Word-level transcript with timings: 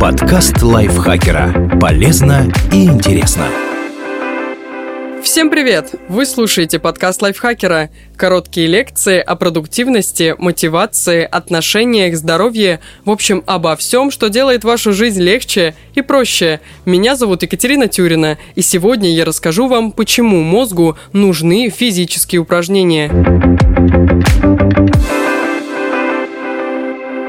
Подкаст 0.00 0.62
лайфхакера. 0.62 1.78
Полезно 1.80 2.52
и 2.72 2.84
интересно. 2.84 3.46
Всем 5.22 5.48
привет! 5.48 5.94
Вы 6.08 6.26
слушаете 6.26 6.78
подкаст 6.78 7.22
лайфхакера. 7.22 7.90
Короткие 8.16 8.66
лекции 8.66 9.20
о 9.20 9.36
продуктивности, 9.36 10.34
мотивации, 10.38 11.22
отношениях, 11.22 12.16
здоровье, 12.16 12.80
в 13.04 13.10
общем, 13.10 13.42
обо 13.46 13.76
всем, 13.76 14.10
что 14.10 14.28
делает 14.28 14.64
вашу 14.64 14.92
жизнь 14.92 15.22
легче 15.22 15.74
и 15.94 16.02
проще. 16.02 16.60
Меня 16.84 17.16
зовут 17.16 17.42
Екатерина 17.42 17.88
Тюрина, 17.88 18.38
и 18.54 18.62
сегодня 18.62 19.14
я 19.14 19.24
расскажу 19.24 19.68
вам, 19.68 19.92
почему 19.92 20.42
мозгу 20.42 20.96
нужны 21.12 21.70
физические 21.70 22.40
упражнения. 22.40 23.08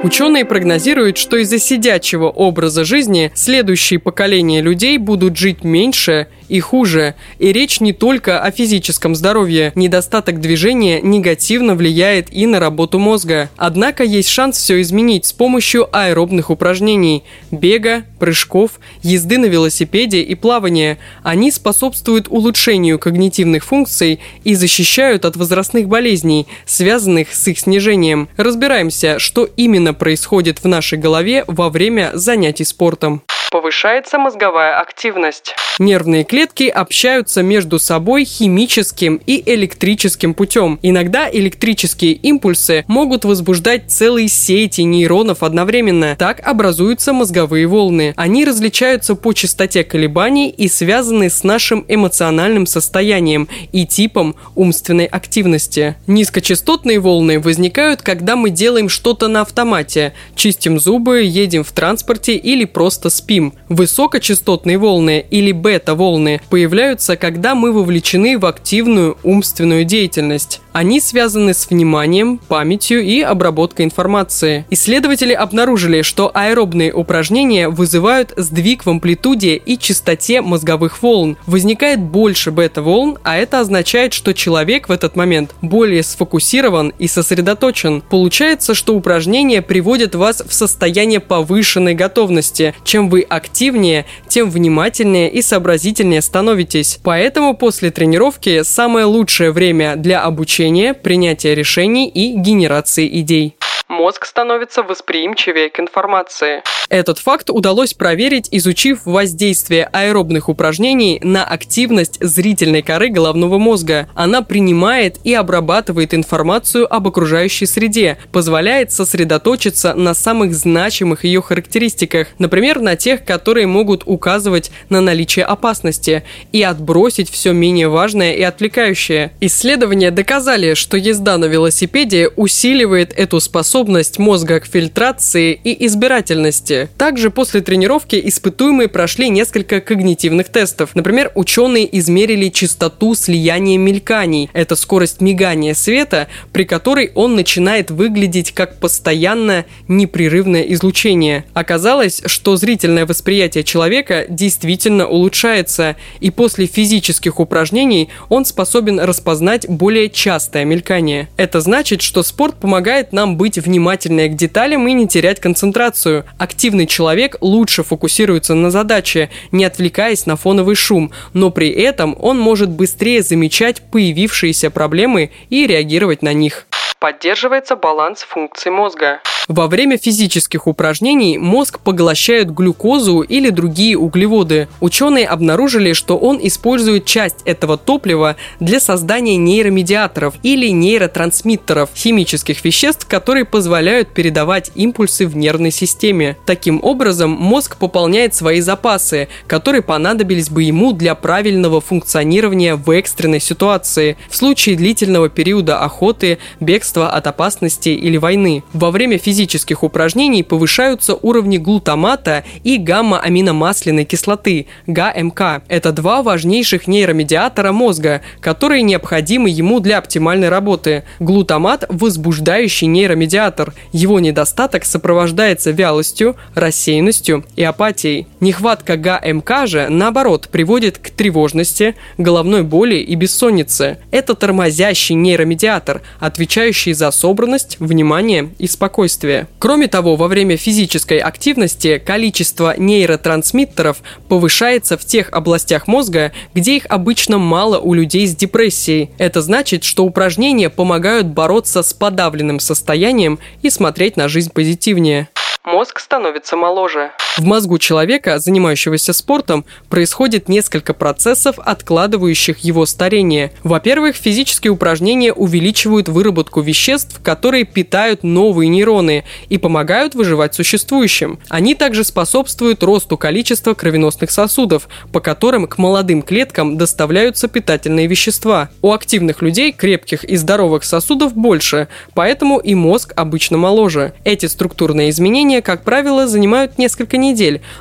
Ученые 0.06 0.46
прогнозируют, 0.46 1.18
что 1.18 1.36
из-за 1.38 1.58
сидячего 1.58 2.30
образа 2.30 2.86
жизни 2.86 3.32
следующие 3.34 4.00
поколения 4.00 4.62
людей 4.62 5.00
будут 5.00 5.36
жить 5.36 5.64
меньше 5.64 6.28
и 6.50 6.60
хуже. 6.60 7.16
И 7.40 7.52
речь 7.52 7.80
не 7.80 7.94
только 7.94 8.40
о 8.40 8.52
физическом 8.52 9.16
здоровье. 9.16 9.72
Недостаток 9.76 10.40
движения 10.40 11.02
негативно 11.02 11.76
влияет 11.76 12.34
и 12.34 12.46
на 12.46 12.60
работу 12.60 13.00
мозга. 13.00 13.50
Однако 13.58 14.04
есть 14.04 14.30
шанс 14.30 14.58
все 14.58 14.82
изменить 14.82 15.26
с 15.26 15.34
помощью 15.34 15.88
аэробных 15.92 16.50
упражнений– 16.50 17.24
бега, 17.52 18.04
прыжков, 18.20 18.80
езды 19.02 19.38
на 19.38 19.46
велосипеде 19.46 20.22
и 20.22 20.36
плавания. 20.36 20.98
Они 21.24 21.52
способствуют 21.52 22.28
улучшению 22.30 23.00
когнитивных 23.00 23.64
функций 23.64 24.20
и 24.44 24.56
защищают 24.56 25.26
от 25.26 25.36
возрастных 25.36 25.88
болезней, 25.88 26.48
связанных 26.66 27.34
с 27.34 27.48
их 27.48 27.60
снижением. 27.60 28.30
Разбираемся, 28.38 29.20
что 29.20 29.48
именно 29.58 29.94
происходит 29.94 30.64
в 30.64 30.68
нашей 30.68 30.98
голове 30.98 31.44
во 31.48 31.70
время 31.70 32.12
занятий 32.14 32.66
спортом 32.66 33.22
повышается 33.56 34.18
мозговая 34.18 34.82
активность. 34.82 35.56
Нервные 35.80 36.26
клетки 36.26 36.66
общаются 36.66 37.42
между 37.42 37.80
собой 37.80 38.26
химическим 38.26 39.22
и 39.26 39.42
электрическим 39.46 40.34
путем. 40.34 40.78
Иногда 40.82 41.30
электрические 41.32 42.14
импульсы 42.14 42.84
могут 42.90 43.24
возбуждать 43.24 43.90
целые 43.90 44.28
сети 44.28 44.82
нейронов 44.82 45.42
одновременно. 45.42 46.18
Так 46.20 46.46
образуются 46.46 47.14
мозговые 47.14 47.66
волны. 47.66 48.14
Они 48.18 48.44
различаются 48.44 49.16
по 49.16 49.32
частоте 49.32 49.86
колебаний 49.86 50.50
и 50.50 50.68
связаны 50.68 51.30
с 51.30 51.46
нашим 51.46 51.86
эмоциональным 51.88 52.66
состоянием 52.66 53.48
и 53.72 53.86
типом 53.86 54.36
умственной 54.56 55.06
активности. 55.06 55.96
Низкочастотные 56.08 57.00
волны 57.00 57.40
возникают, 57.40 58.02
когда 58.02 58.36
мы 58.36 58.50
делаем 58.50 58.90
что-то 58.90 59.30
на 59.30 59.42
автомате, 59.42 60.14
чистим 60.36 60.78
зубы, 60.78 61.22
едем 61.24 61.64
в 61.64 61.72
транспорте 61.72 62.36
или 62.36 62.66
просто 62.66 63.10
спим 63.10 63.45
говорим, 63.46 63.54
высокочастотные 63.70 64.78
волны 64.78 65.26
или 65.30 65.52
бета-волны 65.52 66.42
появляются, 66.50 67.16
когда 67.16 67.56
мы 67.56 67.72
вовлечены 67.72 68.38
в 68.38 68.46
активную 68.46 69.18
умственную 69.24 69.86
деятельность. 69.86 70.62
Они 70.76 71.00
связаны 71.00 71.54
с 71.54 71.70
вниманием, 71.70 72.38
памятью 72.38 73.02
и 73.02 73.22
обработкой 73.22 73.86
информации. 73.86 74.66
Исследователи 74.70 75.32
обнаружили, 75.32 76.02
что 76.02 76.30
аэробные 76.34 76.94
упражнения 76.94 77.70
вызывают 77.70 78.34
сдвиг 78.36 78.86
в 78.86 78.90
амплитуде 78.90 79.56
и 79.56 79.78
частоте 79.78 80.42
мозговых 80.42 81.02
волн. 81.02 81.38
Возникает 81.48 82.02
больше 82.02 82.52
бета-волн, 82.52 83.18
а 83.24 83.38
это 83.38 83.62
означает, 83.62 84.12
что 84.12 84.34
человек 84.34 84.90
в 84.90 84.92
этот 84.92 85.16
момент 85.16 85.56
более 85.62 86.04
сфокусирован 86.04 86.92
и 87.00 87.08
сосредоточен. 87.08 88.02
Получается, 88.02 88.74
что 88.74 88.96
упражнения 88.96 89.62
приводят 89.62 90.14
вас 90.14 90.44
в 90.46 90.54
состояние 90.54 91.22
повышенной 91.22 91.96
готовности. 91.96 92.76
Чем 92.84 93.10
вы 93.10 93.22
активнее, 93.22 94.06
тем 94.28 94.50
внимательнее 94.50 95.32
и 95.32 95.42
сообразительнее 95.42 96.22
становитесь. 96.22 97.00
Поэтому 97.02 97.56
после 97.56 97.92
тренировки 97.92 98.64
самое 98.64 99.06
лучшее 99.06 99.52
время 99.54 99.96
для 99.96 100.22
обучения, 100.22 100.65
принятия 100.94 101.56
решений 101.56 102.08
и 102.08 102.34
генерации 102.34 103.22
идей 103.22 103.56
мозг 103.88 104.26
становится 104.26 104.84
восприимчивее 104.84 105.70
к 105.70 105.80
информации. 105.80 106.64
Этот 106.90 107.18
факт 107.20 107.50
удалось 107.50 107.94
проверить, 107.94 108.48
изучив 108.52 109.06
воздействие 109.06 109.90
аэробных 109.92 110.50
упражнений 110.50 111.20
на 111.24 111.44
активность 111.44 112.18
зрительной 112.22 112.84
коры 112.84 113.10
головного 113.10 113.58
мозга. 113.58 114.08
Она 114.14 114.42
принимает 114.42 115.18
и 115.24 115.34
обрабатывает 115.34 116.14
информацию 116.14 116.92
об 116.94 117.08
окружающей 117.08 117.66
среде, 117.66 118.18
позволяет 118.32 118.92
сосредоточиться 118.92 119.94
на 119.96 120.14
самых 120.14 120.54
значимых 120.54 121.24
ее 121.24 121.42
характеристиках, 121.42 122.28
например, 122.38 122.80
на 122.80 122.96
тех, 122.96 123.26
которые 123.26 123.66
могут 123.66 124.04
указывать 124.06 124.72
на 124.90 125.02
наличие 125.02 125.46
опасности, 125.46 126.24
и 126.52 126.62
отбросить 126.62 127.30
все 127.30 127.52
менее 127.52 127.88
важное 127.88 128.34
и 128.34 128.42
отвлекающее. 128.42 129.32
Исследования 129.42 130.12
доказали, 130.12 130.76
что 130.76 130.98
езда 130.98 131.38
на 131.38 131.46
велосипеде 131.46 132.30
усиливает 132.36 133.12
эту 133.14 133.40
способность 133.40 133.75
мозга 134.20 134.62
к 134.62 134.68
фильтрации 134.68 135.60
и 135.62 135.86
избирательности. 135.86 136.88
Также 136.98 137.30
после 137.30 137.60
тренировки 137.60 138.22
испытуемые 138.24 138.88
прошли 138.88 139.28
несколько 139.28 139.82
когнитивных 139.82 140.48
тестов. 140.48 140.92
Например, 140.96 141.30
ученые 141.36 141.86
измерили 142.00 142.48
частоту 142.48 143.16
слияния 143.16 143.78
мельканий. 143.78 144.50
Это 144.54 144.78
скорость 144.78 145.20
мигания 145.20 145.74
света, 145.74 146.30
при 146.54 146.64
которой 146.64 147.12
он 147.16 147.36
начинает 147.36 147.92
выглядеть 147.92 148.54
как 148.54 148.80
постоянное 148.80 149.66
непрерывное 149.90 150.62
излучение. 150.62 151.44
Оказалось, 151.54 152.22
что 152.26 152.56
зрительное 152.56 153.06
восприятие 153.06 153.66
человека 153.66 154.26
действительно 154.30 155.06
улучшается, 155.06 155.98
и 156.22 156.32
после 156.32 156.66
физических 156.66 157.42
упражнений 157.42 158.08
он 158.30 158.46
способен 158.46 159.02
распознать 159.02 159.68
более 159.68 160.10
частое 160.10 160.64
мелькание. 160.64 161.28
Это 161.36 161.60
значит, 161.60 162.02
что 162.02 162.24
спорт 162.24 162.56
помогает 162.56 163.12
нам 163.12 163.36
быть 163.36 163.58
внимательнее 163.66 164.30
к 164.30 164.36
деталям 164.36 164.88
и 164.88 164.94
не 164.94 165.08
терять 165.08 165.40
концентрацию. 165.40 166.26
Активный 166.38 166.88
человек 166.88 167.38
лучше 167.42 167.84
фокусируется 167.84 168.56
на 168.56 168.72
задаче, 168.72 169.30
не 169.52 169.66
отвлекаясь 169.66 170.26
на 170.26 170.36
фоновый 170.36 170.76
шум, 170.76 171.12
но 171.34 171.52
при 171.52 171.70
этом 171.70 172.16
он 172.20 172.40
может 172.40 172.70
быстрее 172.70 173.24
замечать 173.24 173.82
появившиеся 173.92 174.70
проблемы 174.70 175.32
и 175.50 175.68
реагировать 175.68 176.22
на 176.22 176.34
них. 176.34 176.68
Поддерживается 177.06 177.76
баланс 177.76 178.24
функций 178.24 178.72
мозга. 178.72 179.22
Во 179.48 179.68
время 179.68 180.00
физических 180.00 180.66
упражнений 180.66 181.38
мозг 181.38 181.80
поглощает 181.80 182.52
глюкозу 182.52 183.22
или 183.22 183.52
другие 183.52 183.96
углеводы. 183.96 184.68
Ученые 184.80 185.28
обнаружили, 185.28 185.94
что 185.94 186.18
он 186.18 186.40
использует 186.42 187.06
часть 187.06 187.44
этого 187.46 187.78
топлива 187.78 188.38
для 188.60 188.80
создания 188.80 189.38
нейромедиаторов 189.38 190.34
или 190.42 190.70
нейротрансмиттеров, 190.70 191.92
химических 191.94 192.66
веществ, 192.66 193.06
которые 193.08 193.46
позволяют 193.46 194.10
передавать 194.10 194.72
импульсы 194.74 195.28
в 195.28 195.38
нервной 195.38 195.72
системе. 195.72 196.38
Таким 196.48 196.80
образом, 196.84 197.30
мозг 197.30 197.78
пополняет 197.78 198.34
свои 198.34 198.62
запасы, 198.62 199.28
которые 199.46 199.84
понадобились 199.84 200.50
бы 200.50 200.64
ему 200.64 200.92
для 200.92 201.14
правильного 201.14 201.82
функционирования 201.82 202.74
в 202.74 202.90
экстренной 202.90 203.40
ситуации, 203.40 204.18
в 204.28 204.36
случае 204.36 204.76
длительного 204.76 205.30
периода 205.30 205.82
охоты, 205.82 206.40
бегства 206.60 206.95
от 207.04 207.28
опасности 207.28 207.90
или 207.90 208.18
войны. 208.18 208.64
Во 208.74 208.92
время 208.92 209.18
физических 209.18 209.84
упражнений 209.84 210.44
повышаются 210.44 211.16
уровни 211.16 211.58
глутамата 211.58 212.44
и 212.64 212.78
гамма-аминомасляной 212.78 214.06
кислоты, 214.06 214.68
ГАМК. 214.88 215.64
Это 215.68 215.92
два 215.92 216.24
важнейших 216.24 216.88
нейромедиатора 216.88 217.72
мозга, 217.72 218.22
которые 218.40 218.84
необходимы 218.84 219.50
ему 219.50 219.80
для 219.80 219.98
оптимальной 219.98 220.50
работы. 220.50 221.04
Глутамат– 221.20 221.86
возбуждающий 221.90 222.88
нейромедиатор. 222.88 223.74
Его 223.92 224.20
недостаток 224.20 224.86
сопровождается 224.86 225.72
вялостью, 225.72 226.36
рассеянностью 226.54 227.46
и 227.56 227.64
апатией. 227.64 228.28
Нехватка 228.40 228.98
ГАМК 228.98 229.68
же, 229.68 229.88
наоборот, 229.90 230.50
приводит 230.52 230.98
к 230.98 231.10
тревожности, 231.10 231.96
головной 232.18 232.64
боли 232.64 232.96
и 232.96 233.16
бессоннице. 233.16 234.00
Это 234.12 234.36
тормозящий 234.36 235.16
нейромедиатор, 235.16 236.02
отвечающий 236.20 236.75
за 236.84 237.12
собранность, 237.12 237.78
внимание 237.80 238.50
и 238.60 238.68
спокойствие. 238.68 239.48
Кроме 239.60 239.88
того, 239.88 240.16
во 240.16 240.28
время 240.28 240.58
физической 240.58 241.20
активности 241.20 241.98
количество 241.98 242.76
нейротрансмиттеров 242.78 243.98
повышается 244.28 244.98
в 244.98 245.06
тех 245.06 245.30
областях 245.32 245.88
мозга, 245.88 246.32
где 246.54 246.78
их 246.78 246.86
обычно 246.90 247.38
мало 247.38 247.80
у 247.80 247.94
людей 247.94 248.28
с 248.28 248.36
депрессией. 248.36 249.12
Это 249.18 249.42
значит, 249.42 249.84
что 249.84 250.06
упражнения 250.06 250.70
помогают 250.70 251.28
бороться 251.28 251.84
с 251.84 251.94
подавленным 251.94 252.60
состоянием 252.60 253.40
и 253.62 253.70
смотреть 253.70 254.18
на 254.18 254.28
жизнь 254.28 254.52
позитивнее. 254.52 255.30
Мозг 255.64 256.00
становится 256.00 256.56
моложе. 256.56 257.12
В 257.38 257.44
мозгу 257.44 257.80
человека, 257.80 258.40
занимающегося 258.40 259.12
спортом, 259.12 259.66
происходит 259.90 260.48
несколько 260.48 260.94
процессов, 260.94 261.60
откладывающих 261.60 262.60
его 262.60 262.86
старение. 262.86 263.52
Во-первых, 263.62 264.16
физические 264.16 264.72
упражнения 264.72 265.34
увеличивают 265.34 266.08
выработку 266.08 266.62
веществ, 266.62 267.20
которые 267.22 267.66
питают 267.66 268.24
новые 268.24 268.70
нейроны 268.70 269.26
и 269.50 269.58
помогают 269.58 270.16
выживать 270.16 270.56
существующим. 270.56 271.38
Они 271.50 271.76
также 271.76 272.06
способствуют 272.06 272.84
росту 272.84 273.18
количества 273.18 273.74
кровеносных 273.74 274.32
сосудов, 274.32 274.88
по 275.12 275.20
которым 275.20 275.68
к 275.68 275.78
молодым 275.78 276.22
клеткам 276.22 276.78
доставляются 276.78 277.50
питательные 277.50 278.08
вещества. 278.08 278.70
У 278.82 278.94
активных 278.94 279.42
людей 279.42 279.74
крепких 279.74 280.24
и 280.24 280.38
здоровых 280.38 280.86
сосудов 280.86 281.36
больше, 281.36 281.90
поэтому 282.14 282.60
и 282.60 282.76
мозг 282.76 283.12
обычно 283.18 283.58
моложе. 283.58 284.14
Эти 284.24 284.46
структурные 284.46 285.10
изменения, 285.10 285.62
как 285.62 285.84
правило, 285.84 286.28
занимают 286.28 286.78
несколько 286.78 287.18
недель, 287.18 287.25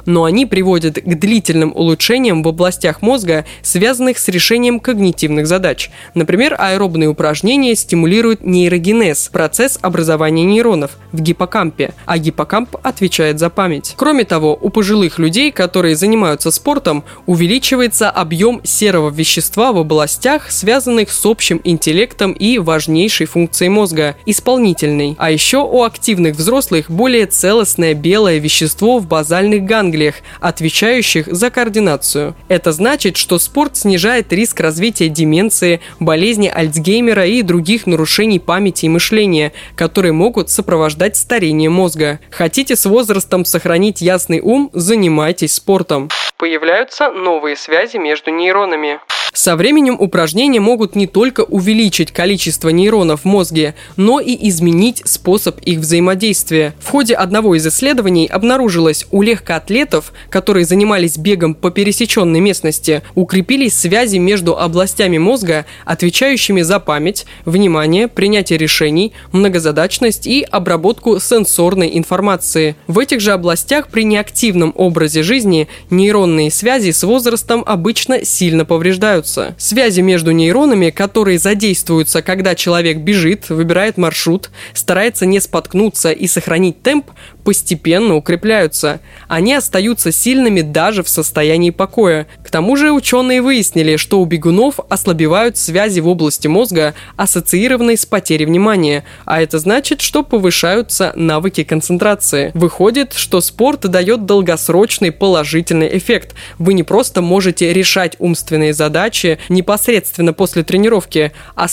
но 0.07 0.25
они 0.25 0.47
приводят 0.47 0.97
к 0.97 1.15
длительным 1.19 1.73
улучшениям 1.75 2.43
в 2.43 2.49
областях 2.49 3.03
мозга, 3.03 3.45
связанных 3.63 4.19
с 4.19 4.29
решением 4.29 4.81
когнитивных 4.81 5.47
задач. 5.47 5.91
Например, 6.15 6.57
аэробные 6.59 7.09
упражнения 7.09 7.75
стимулируют 7.75 8.45
нейрогенез, 8.45 9.29
процесс 9.33 9.79
образования 9.83 10.45
нейронов 10.45 10.93
в 11.13 11.21
гиппокампе, 11.21 11.95
а 12.07 12.19
гиппокамп 12.19 12.77
отвечает 12.83 13.39
за 13.39 13.51
память. 13.51 13.95
Кроме 13.97 14.25
того, 14.25 14.59
у 14.61 14.71
пожилых 14.71 15.19
людей, 15.19 15.53
которые 15.53 15.97
занимаются 15.97 16.51
спортом, 16.51 17.05
увеличивается 17.27 18.11
объем 18.11 18.61
серого 18.65 19.11
вещества 19.11 19.73
в 19.73 19.79
областях, 19.79 20.51
связанных 20.51 21.11
с 21.11 21.27
общим 21.27 21.61
интеллектом 21.65 22.33
и 22.33 22.59
важнейшей 22.59 23.27
функцией 23.27 23.69
мозга– 23.69 24.17
исполнительной. 24.27 25.17
А 25.19 25.31
еще 25.31 25.59
у 25.59 25.83
активных 25.83 26.37
взрослых 26.37 26.91
более 26.91 27.27
целостное 27.27 27.95
белое 27.95 28.39
вещество 28.39 28.99
в 28.99 29.07
базальном 29.07 29.34
базальных 29.35 29.65
ганглиях, 29.65 30.15
отвечающих 30.41 31.27
за 31.27 31.51
координацию. 31.51 32.37
Это 32.49 32.71
значит, 32.71 33.17
что 33.17 33.41
спорт 33.41 33.77
снижает 33.77 34.33
риск 34.33 34.61
развития 34.61 35.09
деменции, 35.09 35.81
болезни 35.99 36.47
Альцгеймера 36.47 37.27
и 37.27 37.43
других 37.43 37.89
нарушений 37.89 38.39
памяти 38.39 38.87
и 38.87 38.89
мышления, 38.89 39.53
которые 39.75 40.13
могут 40.13 40.51
сопровождать 40.51 41.17
старение 41.17 41.69
мозга. 41.69 42.21
Хотите 42.31 42.77
с 42.77 42.87
возрастом 42.87 43.45
сохранить 43.45 44.01
ясный 44.01 44.41
ум, 44.41 44.71
занимайтесь 44.73 45.55
спортом. 45.55 46.11
Появляются 46.37 47.11
новые 47.11 47.57
связи 47.57 47.97
между 47.97 48.31
нейронами. 48.31 49.01
Со 49.35 49.57
временем 49.57 49.97
упражнения 49.99 50.61
могут 50.61 50.95
не 50.95 51.09
только 51.09 51.41
увеличить 51.41 52.13
количество 52.13 52.69
нейронов 52.69 53.23
в 53.23 53.25
мозге, 53.25 53.75
но 53.97 54.21
и 54.21 54.49
изменить 54.49 55.03
способ 55.07 55.61
их 55.63 55.81
взаимодействия. 55.81 56.73
В 56.79 56.91
ходе 56.91 57.15
одного 57.15 57.57
из 57.57 57.67
исследований 57.67 58.29
обнаружилось, 58.29 59.07
у 59.11 59.23
легкоатлетов, 59.23 60.13
которые 60.31 60.65
занимались 60.65 61.19
бегом 61.19 61.57
по 61.57 61.73
пересеченной 61.73 62.39
местности, 62.39 63.03
укрепились 63.17 63.77
связи 63.77 64.19
между 64.19 64.57
областями 64.57 65.19
мозга, 65.19 65.67
отвечающими 65.85 66.63
за 66.63 66.79
память, 66.79 67.27
внимание, 67.45 68.07
принятие 68.07 68.57
решений, 68.57 69.13
многозадачность 69.33 70.29
и 70.29 70.47
обработку 70.49 71.19
сенсорной 71.19 71.99
информации. 71.99 72.77
В 72.87 73.01
этих 73.01 73.21
же 73.21 73.33
областях 73.33 73.89
при 73.89 74.05
неактивном 74.05 74.73
образе 74.77 75.25
жизни 75.25 75.67
нейронные 75.91 76.53
связи 76.53 76.93
с 76.93 77.03
возрастом 77.03 77.65
обычно 77.67 78.25
сильно 78.25 78.65
повреждаются 78.65 79.24
меняются. 79.25 79.55
Связи 79.59 80.01
между 80.01 80.31
нейронами, 80.33 80.91
которые 80.91 81.39
задействуются, 81.39 82.23
когда 82.23 82.55
человек 82.55 82.99
бежит, 82.99 83.49
выбирает 83.49 83.97
маршрут, 83.97 84.51
старается 84.73 85.27
не 85.27 85.41
споткнуться 85.41 86.11
и 86.13 86.27
сохранить 86.27 86.83
темп, 86.83 87.11
постепенно 87.45 88.15
укрепляются. 88.17 89.01
Они 89.29 89.55
остаются 89.55 90.13
сильными 90.13 90.63
даже 90.63 91.03
в 91.03 91.09
состоянии 91.09 91.71
покоя. 91.71 92.27
К 92.45 92.51
тому 92.51 92.77
же 92.77 92.93
ученые 92.93 93.43
выяснили, 93.43 93.97
что 93.97 94.21
у 94.21 94.25
бегунов 94.25 94.81
ослабевают 94.89 95.59
связи 95.59 96.01
в 96.01 96.09
области 96.09 96.49
мозга, 96.49 96.95
ассоциированные 97.17 97.97
с 97.97 98.07
потерей 98.07 98.47
внимания, 98.47 99.05
а 99.25 99.43
это 99.43 99.59
значит, 99.59 100.01
что 100.01 100.23
повышаются 100.23 101.13
навыки 101.15 101.65
концентрации. 101.65 102.51
Выходит, 102.55 103.13
что 103.13 103.41
спорт 103.41 103.81
дает 103.81 104.25
долгосрочный 104.25 105.13
положительный 105.13 105.97
эффект. 105.99 106.35
Вы 106.59 106.75
не 106.75 106.83
просто 106.83 107.21
можете 107.21 107.73
решать 107.73 108.17
умственные 108.19 108.73
задачи 108.73 109.14
непосредственно 109.49 110.33
после 110.33 110.65
тренировки, 110.65 111.33
а 111.55 111.69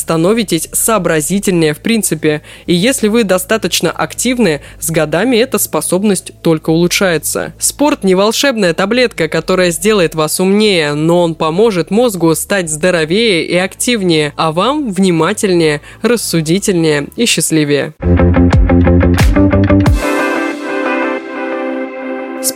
сообразительнее 0.73 1.73
в 1.73 1.79
принципе. 1.79 2.41
И 2.65 2.73
если 2.73 3.07
вы 3.07 3.23
достаточно 3.23 3.91
активны, 3.91 4.61
с 4.79 4.91
годами 4.91 5.37
это 5.37 5.57
способность 5.57 6.31
только 6.41 6.69
улучшается. 6.69 7.53
Спорт 7.59 8.03
не 8.03 8.15
волшебная 8.15 8.73
таблетка, 8.73 9.27
которая 9.27 9.71
сделает 9.71 10.15
вас 10.15 10.39
умнее, 10.39 10.93
но 10.93 11.21
он 11.21 11.35
поможет 11.35 11.91
мозгу 11.91 12.33
стать 12.35 12.69
здоровее 12.69 13.45
и 13.45 13.55
активнее, 13.55 14.33
а 14.35 14.51
вам 14.51 14.91
внимательнее, 14.91 15.81
рассудительнее 16.01 17.07
и 17.15 17.25
счастливее. 17.25 17.93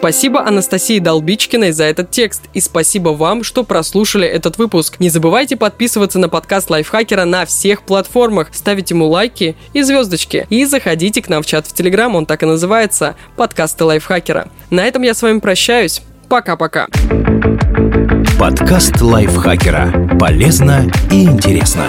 Спасибо 0.06 0.46
Анастасии 0.46 1.00
Долбичкиной 1.00 1.72
за 1.72 1.86
этот 1.86 2.12
текст. 2.12 2.44
И 2.54 2.60
спасибо 2.62 3.10
вам, 3.10 3.44
что 3.44 3.64
прослушали 3.64 4.28
этот 4.28 4.60
выпуск. 4.60 4.98
Не 5.00 5.10
забывайте 5.10 5.58
подписываться 5.58 6.20
на 6.20 6.30
подкаст 6.30 6.70
Лайфхакера 6.70 7.26
на 7.26 7.48
всех 7.48 7.82
платформах, 7.82 8.50
ставить 8.52 8.92
ему 8.92 9.08
лайки 9.08 9.56
и 9.74 9.82
звездочки. 9.82 10.46
И 10.52 10.64
заходите 10.66 11.24
к 11.24 11.28
нам 11.28 11.42
в 11.42 11.48
чат 11.48 11.66
в 11.66 11.74
Телеграм, 11.74 12.16
он 12.16 12.28
так 12.28 12.44
и 12.44 12.46
называется– 12.46 13.16
подкасты 13.36 13.84
Лайфхакера. 13.84 14.50
На 14.70 14.86
этом 14.86 15.02
я 15.02 15.16
с 15.16 15.24
вами 15.24 15.40
прощаюсь. 15.40 16.04
Пока-пока. 16.30 16.86
Подкаст 18.40 19.02
Лайфхакера. 19.02 20.18
Полезно 20.20 20.86
и 21.12 21.24
интересно. 21.24 21.88